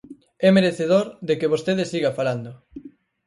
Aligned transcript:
É 0.47 0.49
merecedor 0.57 1.05
de 1.27 1.33
que 1.39 1.51
vostede 1.53 1.89
siga 1.91 2.15
falando. 2.19 2.51